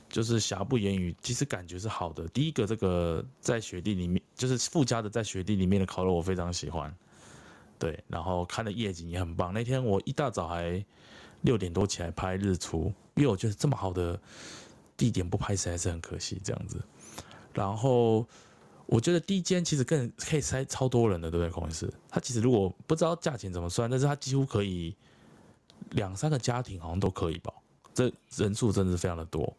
[0.10, 2.28] 就是瑕不掩瑜，其实感觉是好的。
[2.28, 6.94] 第一个，这个在雪地里面，就是附加的在雪地里面的烤肉，我非常喜欢。
[7.80, 9.54] 对，然后看的夜景也很棒。
[9.54, 10.86] 那天我一大早还
[11.44, 14.20] 六点多起来拍日出，因为我觉得这么好的
[14.98, 16.78] 地点不拍实在是很可惜这样子。
[17.54, 18.28] 然后。
[18.88, 21.92] 我觉得第一间其实更可以塞超多人的，对不对，孔医师？
[22.10, 24.96] 他其实如果不知道价钱怎么算，但是他几乎可以
[25.92, 27.52] 两三个家庭好像都可以吧？
[27.94, 29.52] 这人数真的是非常的多。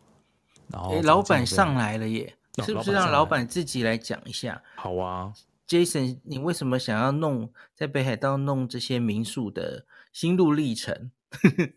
[0.69, 4.63] 然后，老板上来了耶，是不是让老板自己来讲一下？
[4.75, 5.33] 好啊
[5.69, 11.11] ，Jason，你为什么想要弄在北海道弄这些民宿的心路历程？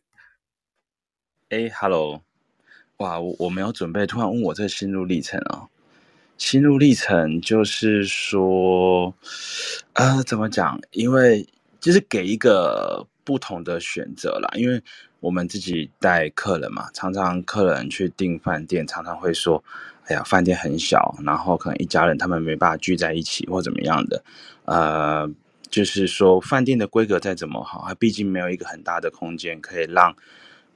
[1.49, 2.21] 哎，Hello，
[2.97, 5.67] 哇，我我没有准备，突然问我这心路历程啊。
[6.39, 9.13] 心路历程就是说，
[9.93, 10.79] 呃，怎么讲？
[10.91, 11.45] 因为
[11.81, 14.49] 就是给一个不同的选择啦。
[14.55, 14.81] 因为
[15.19, 19.61] 我们自己带客人嘛，常常客人去订饭店，常常会说
[20.07, 24.23] ：“哎呀，饭店很小，然后可能一家人他们没办法聚在一起，或怎么样的。”
[24.63, 25.29] 呃，
[25.69, 30.15] 就是说饭店的规格再怎么好，它毕竟没有一个很大的空间可以让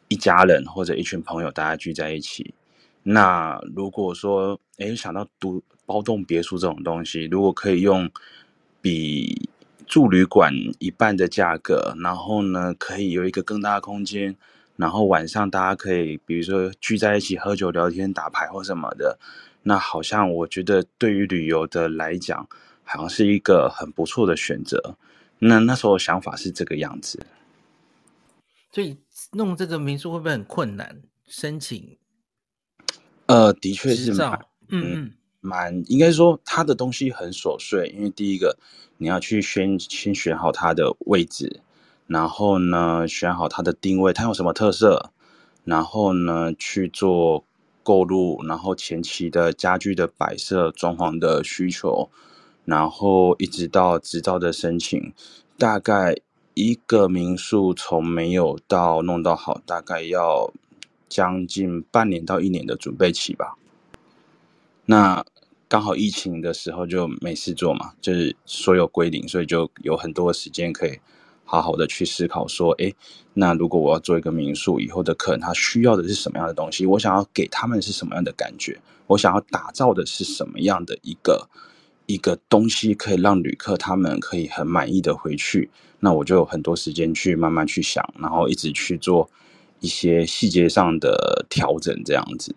[0.09, 2.53] 一家人或者一群朋友大家聚在一起。
[3.03, 8.09] 那如果说，诶，想到独包栋别墅这种东西，如果可以用
[8.81, 9.49] 比
[9.85, 14.35] 住旅馆一半的价格，然后呢，可以有一个更大的空间，
[14.77, 19.19] 然后晚上大家可以，比如说聚在一起喝酒、聊天、打牌或什么的，
[19.63, 22.47] 那好像我觉得对于旅游的来讲，
[22.83, 24.95] 好像是一个很不错的选择。
[25.39, 27.25] 那那时候想法是这个样子。
[28.71, 28.97] 所以
[29.33, 31.01] 弄这个民宿会不会很困难？
[31.27, 31.97] 申请？
[33.33, 38.59] 呃，的确是蛮，嗯嗯，蛮应该说它的东西很琐碎，因为第一个
[38.99, 41.61] 你要去先先选好它的位置，
[42.05, 45.09] 然后呢选好它的定位，它有什么特色，
[45.63, 47.43] 然后呢去做
[47.81, 52.11] 购入，然后前期的家具的摆设、装潢的需求，
[52.65, 55.11] 然后一直到执照的申请，
[55.57, 56.15] 大概
[56.53, 60.53] 一个民宿从没有到弄到好，大概要。
[61.13, 63.55] 将近半年到一年的准备期吧。
[64.87, 65.23] 那
[65.67, 70.99] 刚好疫情的时候就没事做嘛，就是所有归零，所以就有很多时间可以
[71.45, 72.95] 好好的去思考说，诶，
[73.35, 76.87] 那如果我要做一个民宿，以后的客人他需要的是什么样的东西？
[76.87, 78.81] 我想要给他们是什么样的感觉？
[79.05, 81.47] 我想要打造的是什么样的一个
[82.07, 85.69] 一个东西，可以让旅客他们可以很满意的回去？
[85.99, 89.29] 那我就有很多时间去慢慢去想，然后一直去做
[89.83, 92.55] 一些细节上的调整，这样子。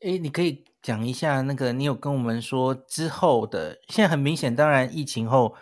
[0.00, 5.54] 诶，你可以讲一下那个，你有跟我们说之后的，现在很明显，当然疫情后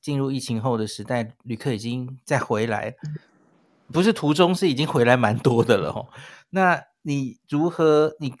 [0.00, 2.94] 进入疫情后的时代，旅客已经再回来，
[3.92, 6.06] 不是途中是已经回来蛮多的了哦。
[6.50, 8.32] 那你如何你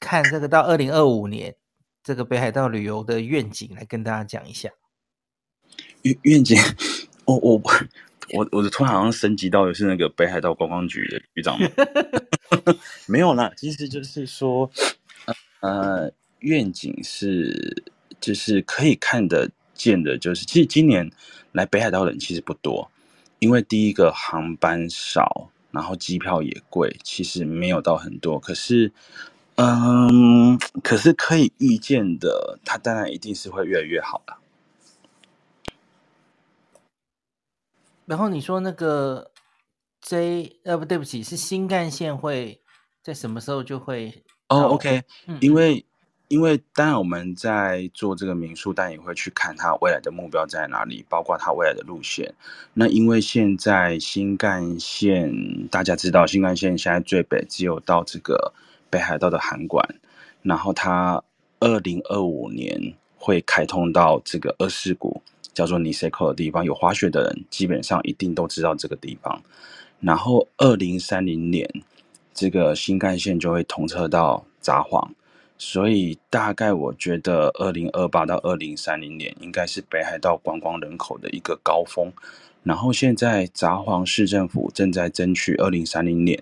[0.00, 1.54] 看这个到二零二五年
[2.02, 4.70] 这个北海道旅游的愿景，来跟大家讲一下？
[6.00, 6.56] 愿愿景，
[7.26, 7.62] 我我
[8.34, 11.68] 我我的突然好像升级到的是那个北海道观光局的局长吗？
[13.06, 14.70] 没有啦，其实就是说，
[15.60, 16.10] 呃，
[16.40, 17.84] 愿景是
[18.20, 21.10] 就是可以看得见的，就是其实今年
[21.52, 22.90] 来北海道的人其实不多，
[23.38, 28.38] 因为第一个航班少，然后机票也贵，其实没有到很多。
[28.38, 28.92] 可是，
[29.56, 34.36] 嗯，可是可以预见的，它当然一定是会越来越好的。
[38.08, 39.30] 然后你说那个。
[40.00, 42.60] J 呃不对不起，是新干线会
[43.02, 45.84] 在什么时候就会哦、oh,？OK，、嗯、因为
[46.28, 52.32] 因为当然我们在做这个民宿，但也会去看它未来的目标在哪里，包括它未来的路线。
[52.74, 58.54] 那因为现在新干线大家知道，新干线现在最北只有到这个
[58.88, 59.84] 北海道的函馆，
[60.42, 61.22] 然后它
[61.58, 65.20] 二零二五年会开通到这个二世谷，
[65.58, 69.42] 叫做尼塞口的地方，有滑雪的人基本上一定都知道这个地方。
[69.98, 71.68] 然后，二零三零年，
[72.32, 75.08] 这个新干线就会通车到札幌，
[75.58, 82.12] 所以大概我觉得，二零二八到二零三零年应该是北海道观光人口的一个高峰。
[82.62, 86.40] 然后，现在札幌市政府正在争取二零三零年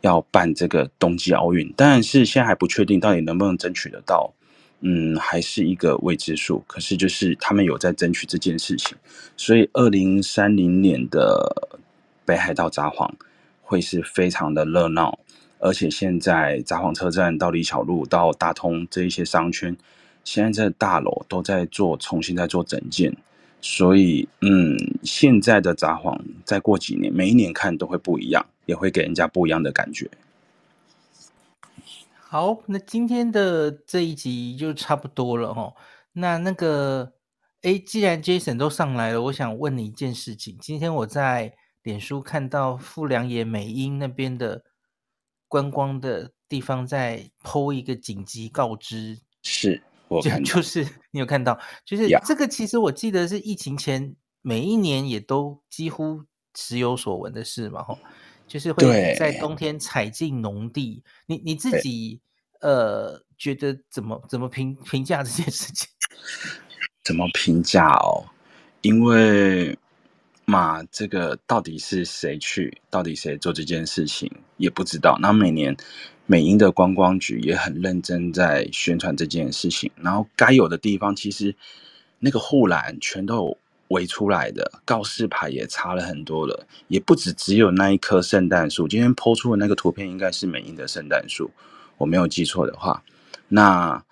[0.00, 4.32] 要办这个冬季奥运，但是现在还不确定到底能不能争取得到，
[4.80, 6.62] 嗯，还是一个未知数。
[6.66, 8.96] 可是就是他们有在争取这件事情，
[9.36, 11.68] 所以二零三零年的。
[12.28, 13.10] 北海道札幌
[13.62, 15.18] 会是非常的热闹，
[15.60, 19.74] 而且现在札幌车站到李巧路到大通这一些商圈，
[20.24, 23.16] 现在这大楼都在做重新在做整建，
[23.62, 30.06] 所以嗯，现在的札幌再过几年，每一年看都会不一样，也会给人家不一样的感觉。
[32.30, 35.74] 好，那今天的这一集就差不多了齁。
[36.12, 37.14] 那那个，
[37.62, 40.56] 诶，既然 Jason 都上来了，我想问你一件事情。
[40.60, 41.54] 今天我在。
[41.84, 44.62] 脸书看到富良野美英那边的
[45.46, 57.98] 观光的地方在 PO 一个紧急告知，是我看 就就是你有看到，就是这个其实我记得是疫情前每一年也都几乎时有所闻的事嘛，吼，
[58.48, 61.04] 就是会在冬天踩进农地。
[61.26, 62.20] 你你自己
[62.60, 65.88] 呃觉得怎么怎么评评价这件事情？
[67.04, 68.24] 怎么评价哦？
[68.80, 69.78] 因为。
[70.50, 72.80] 嘛，这个到底是谁去？
[72.88, 75.18] 到底谁做这件事情也不知道。
[75.20, 75.76] 那每年
[76.24, 81.54] 美英的观光局也很认真在宣传这件事情，然后该有的地方其实
[82.18, 83.58] 那个护栏全都有
[83.88, 88.88] 围出来的，告示牌也插了很多了，也不止只有那一棵圣诞树。
[88.88, 91.50] 今天 PO 出的那个图片应该是美英的圣诞树，
[91.98, 93.02] 我没有记错的话。
[93.48, 94.02] 那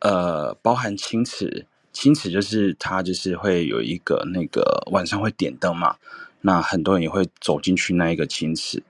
[0.00, 1.66] 呃，包含青池。
[1.92, 5.96] 青池就是它，就是会有一个那个晚上会点灯嘛，
[6.40, 8.82] 那很多人也会走进去那一个青池。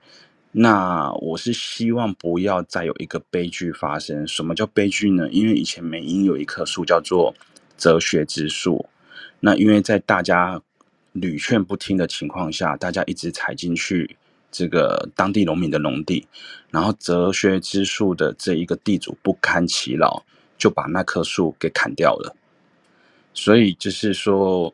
[0.53, 4.25] 那我是希望不要再有一个悲剧发生。
[4.25, 5.27] 什么叫悲剧呢？
[5.29, 7.35] 因为以前美英有一棵树叫做
[7.77, 8.85] 哲学之树，
[9.45, 10.61] 那因为在大家
[11.11, 14.15] 屡劝不听的情况下，大家一直踩进去
[14.49, 16.25] 这个当地农民的农地，
[16.71, 20.23] 然后哲学之树的这一个地主不堪其扰，
[20.57, 22.33] 就把那棵树给砍掉了。
[23.33, 24.73] 所以就是说，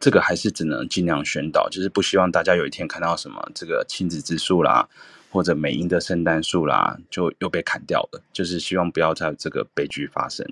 [0.00, 4.88] 这个还是只能尽量宣导，就是不希望大家有一天看到什么这个亲子之树啦，
[5.30, 8.20] 或者美英的圣诞树啦，就又被砍掉了。
[8.32, 10.44] 就是希望不要再这个悲剧发生。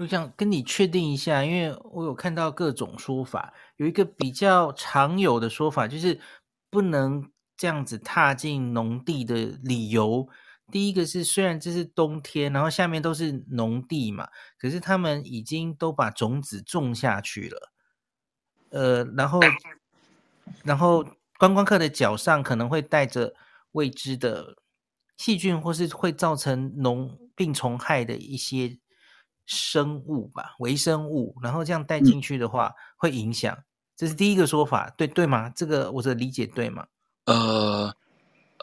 [0.00, 6.20] 我想跟你确定一下，因为我有看到各种说法，有一个比较常有的说法，就是
[6.68, 10.28] 不能这样子踏进农地的理由。
[10.72, 14.26] 第一个是，虽然这是冬天，然后下面都是农地嘛，
[14.58, 17.72] 可是他们已经都把种子种下去了，
[18.70, 19.40] 呃，然后，
[20.64, 21.04] 然后
[21.38, 23.34] 观光客的脚上可能会带着
[23.72, 24.56] 未知的
[25.18, 28.78] 细菌，或是会造成农病虫害的一些
[29.46, 33.56] 生物吧，微生物，然后这样带进去的话，会影响
[33.96, 35.50] 这是第一个说法，对对吗？
[35.54, 36.86] 这个我的理解对吗？
[37.26, 37.94] 呃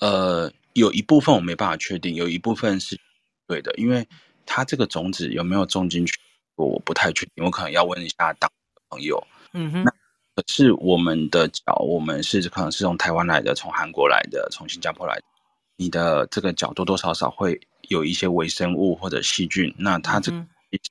[0.02, 3.00] 呃，有一部分我没办法确定，有一部分是
[3.48, 4.08] 对的，因为
[4.46, 6.14] 它这个种子有没有种进去，
[6.56, 8.50] 我不太确定，我可能要问一下当
[8.90, 9.22] 朋友。
[9.54, 9.86] 嗯哼，
[10.48, 15.24] 是我们的脚，我们是可能是从台湾来的，从韩国来的，从新加坡来的，
[15.78, 17.60] 你的这个脚多多少少会
[17.90, 20.32] 有一些微生物或者细菌，那它这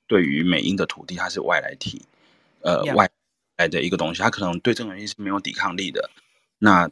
[0.07, 2.05] 对于美英的土地，它是外来体，
[2.61, 3.09] 呃.外
[3.57, 6.09] 来的一个东西，它可能对这种东西是没有抵抗力的。
[6.59, 6.89] 那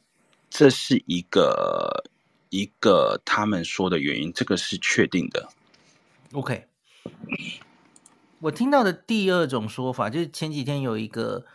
[0.50, 2.04] 这是一个
[2.50, 5.50] 一个他们说的原因，这个是确定的。
[6.34, 6.68] OK，
[8.40, 11.46] 我听到的第二种说法就是前几天有一个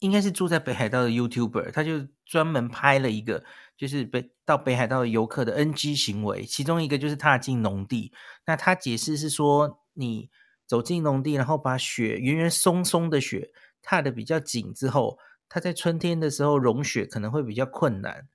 [0.00, 3.44] 应该是住在北海道的 YouTuber，他就专门拍了一个
[3.76, 8.12] 就是北到北海道的游客的 NG 行为，其中一个就是踏进农地。
[8.46, 10.30] 那他解释是说，你
[10.66, 13.50] 走进农地，然后把雪圆圆松松的雪
[13.82, 15.18] 踏的比较紧之后。
[15.48, 18.26] 它在春天的时候融雪可能会比较困难，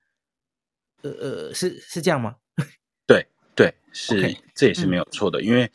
[1.01, 2.38] 呃呃，是是这样吗？
[3.05, 5.69] 对对，是 Okay, 这也是没有错的，嗯、因为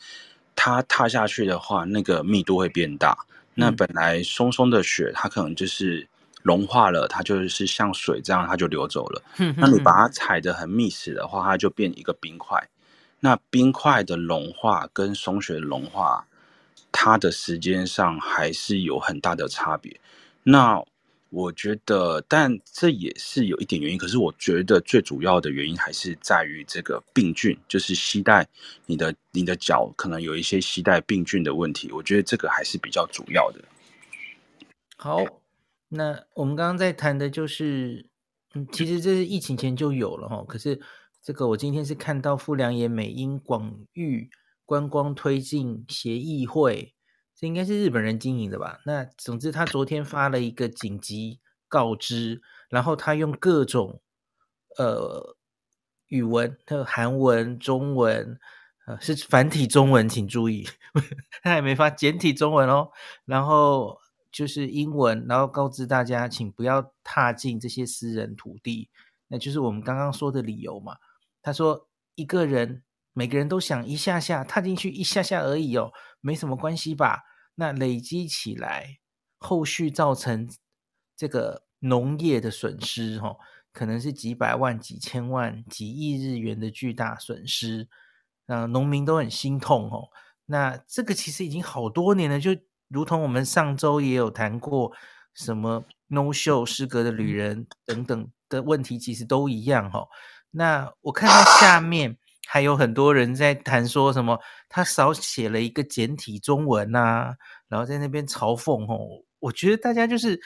[0.55, 3.15] 它踏下去的话，那个密度会变大。
[3.29, 6.09] 嗯、那本来松松的雪，它可能就是
[6.41, 9.21] 融化了，它就是像水这样，它就流走了。
[9.37, 12.67] 嗯、那你把它踩得很密实的话，它就变一个冰块。
[13.19, 16.27] 那冰块的融化跟松雪的融化，
[16.91, 19.99] 它的时间上还是有很大的差别。
[20.43, 20.83] 那
[21.29, 23.97] 我觉得，但这也是有一点原因。
[23.97, 28.47] 可是我觉得最主要的原因还是在于这个病菌，就是携带
[28.85, 31.91] 你的你的脚可能有一些携带病菌的问题。
[31.91, 33.59] 我觉得这个还是比较主要的。
[34.95, 35.21] 好，
[35.89, 38.09] 那我们刚刚在谈的就是，
[38.53, 40.45] 嗯，其实这是疫情前就有了哈。
[40.47, 40.79] 可是
[41.21, 44.29] 这个我今天是看到富良野美英广域
[44.67, 46.93] 观光推进协议会。
[47.33, 48.81] 这应该是日本人经营的吧？
[48.85, 54.01] 那总之，他昨天发了一个紧急告知，然后他用各种
[54.77, 55.37] 呃
[56.07, 58.39] 语文，还有韩文、中文，
[58.87, 60.67] 呃是繁体中文，请注意，
[61.43, 62.89] 他还没发简体中文哦。
[63.23, 63.99] 然后
[64.31, 68.89] 就是英文，然后告知大家，请不要踏进这些私人土地，
[69.27, 70.97] 那就是我们刚刚说的理由嘛。
[71.41, 72.83] 他说一个人。
[73.17, 75.91] 每个人都想一下下踏进去一下下而已哦，
[76.21, 77.23] 没什么关系吧？
[77.55, 78.99] 那累积起来，
[79.39, 80.47] 后续造成
[81.15, 83.37] 这个农业的损失哦，
[83.73, 87.89] 可能是几百万、几千万、几亿日元的巨大损失，
[88.45, 90.09] 那农民都很心痛哦。
[90.45, 92.51] 那这个其实已经好多年了，就
[92.87, 94.91] 如同我们上周也有谈过，
[95.33, 100.07] 什么 no show 失格的旅人等等的问题，其实都一样哦。
[100.51, 102.19] 那我看到下面。
[102.47, 104.39] 还有很多人在谈说什么，
[104.69, 107.35] 他少写了一个简体中文啊，
[107.67, 109.23] 然后在那边嘲讽哦。
[109.39, 110.39] 我觉得大家就是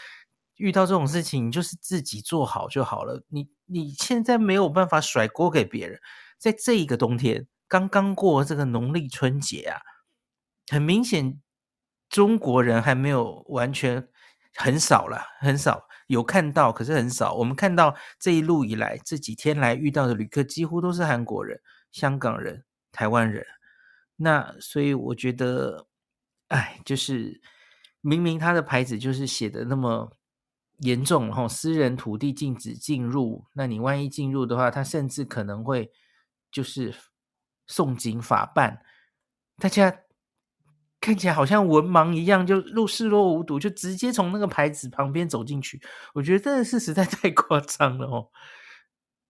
[0.55, 3.23] 遇到这种事情，就是自己做好就好了。
[3.29, 5.99] 你你现在没有办法甩锅给别人。
[6.37, 9.79] 在这一个冬天，刚刚过这个农历春节啊，
[10.71, 11.39] 很明显
[12.09, 14.07] 中国人还没有完全
[14.55, 15.87] 很少了，很少。
[16.07, 17.33] 有看到，可是很少。
[17.35, 21.57] 我们看到这一路以来，这几天来遇到的旅客几乎都是韩国人、
[21.91, 23.45] 香港人、台湾人。
[24.15, 25.87] 那所以我觉得，
[26.47, 27.41] 哎，就是
[28.01, 30.17] 明明他的牌子就是写的那么
[30.79, 35.91] 严重，然后私人土地禁止进入，那你万一进入的话，他甚至可能会
[36.51, 36.93] 就是
[37.67, 38.81] 送警法办。
[39.57, 40.01] 大家。
[41.03, 45.81] 看起来好像文盲一样，就入视若无睹，就直接从那个牌子旁边走进去。
[46.13, 48.29] 我觉得真的是实在太 夸张了哦。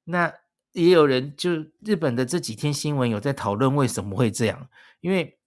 [0.03, 0.33] 那
[0.73, 1.51] 也有人就
[1.83, 4.69] 日本的这几天新闻有在讨论为什么会这样，
[5.01, 5.37] 因为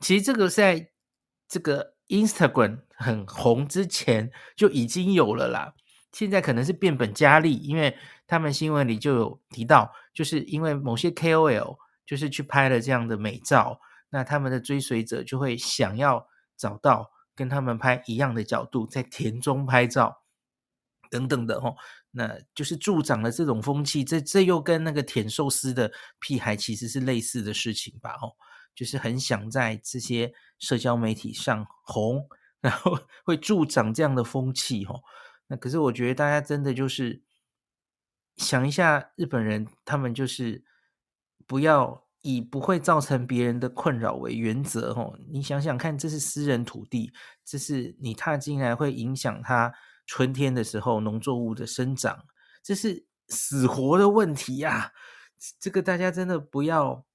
[0.00, 0.90] 其实这个在
[1.48, 5.74] 这个 Instagram 很红之前就已经有了啦。
[6.12, 7.96] 现在可能是变本加厉，因为
[8.26, 13.80] 他们新闻里就有提到，就是因为某些 KOL 就是去拍了这样的美照。
[14.10, 20.22] 那他们的追随者就会想要找到跟他们拍一样的角度，在田中拍照
[21.10, 21.76] 等等的哦，
[22.12, 24.02] 那就是助长了这种风气。
[24.02, 28.12] 这这又跟那个舔寿司的屁孩其实是类似的事情吧？
[28.22, 28.32] 哦，
[28.74, 32.26] 就是很想在这些社交媒体上红，
[32.60, 35.02] 然后 会助长这样的风气哦。
[35.48, 37.22] 那可是我觉得大家真的就是
[38.36, 40.64] 想一下，日本人他们就是
[41.46, 42.06] 不要。
[42.22, 47.10] 以不会造成别人的困扰为原则，吼，你想想看，这是私人土地，
[47.46, 49.72] 这是你踏进来会影响他
[50.10, 52.26] 春天的时候农作物的生长，
[52.64, 54.92] 这是死活的问题呀！
[55.60, 57.06] 这个大家真的不要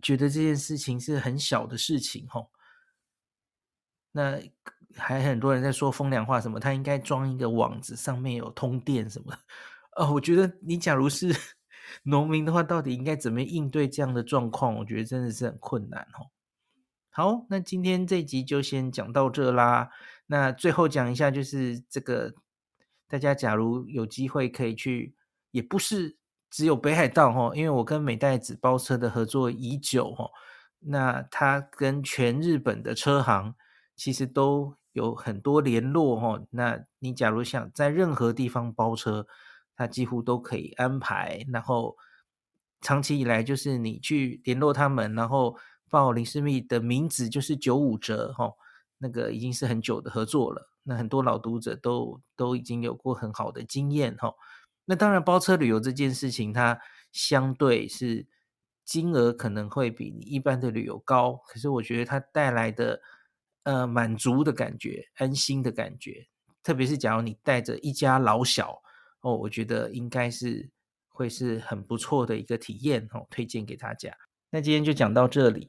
[0.00, 2.52] 觉得这件事情是很小的事情，吼。
[4.12, 4.40] 那
[4.94, 9.36] 还很多人在说风凉话，什么他应该装一个网子，上面有通电什么。
[9.96, 11.34] 哦，我觉得你假如是
[12.04, 14.76] 农民的话，到底应该怎么应对这样的状况？
[14.76, 16.30] 我觉得真的是很困难哦。
[17.10, 19.90] 好，那今天这集就先讲到这啦。
[20.26, 22.34] 那最后讲一下，就是这个
[23.08, 25.14] 大家假如有机会可以去，
[25.50, 26.16] 也不是
[26.50, 30.30] 只有北海道哦，因为我跟美代子包车的合作已久哦。
[30.80, 33.54] 那他跟全日本的车行
[33.96, 36.46] 其实都有很多联络哦。
[36.50, 39.26] 那你假如想在任何地方包车，
[39.76, 41.96] 他几乎都可以安排，然后
[42.80, 45.56] 长期以来就是你去联络他们，然后
[45.88, 48.54] 报林氏密的名字就是九五折哦，
[48.98, 50.70] 那个已经是很久的合作了。
[50.82, 54.32] 那很多老读者都都已经有过很好的经验哈。
[54.84, 56.78] 那当然包车旅游这件事情，它
[57.10, 58.26] 相对是
[58.84, 63.00] 金额可能会比你一般的旅游高，可是我觉得它带来的
[63.64, 66.28] 呃满足的感觉、安心的感觉，
[66.62, 68.80] 特别是假如你带着一家老小。
[69.22, 70.70] 哦，我觉得应该是
[71.08, 74.16] 会是很不错的一个体验哦，推荐给大家。
[74.50, 75.68] 那今天就讲到这里，